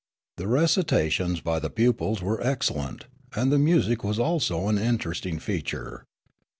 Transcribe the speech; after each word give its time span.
The 0.37 0.47
recitations 0.47 1.41
by 1.41 1.59
the 1.59 1.69
pupils 1.69 2.23
were 2.23 2.41
excellent, 2.41 3.05
and 3.35 3.51
the 3.51 3.59
music 3.59 4.03
was 4.03 4.17
also 4.17 4.67
an 4.67 4.79
interesting 4.79 5.37
feature. 5.37 6.05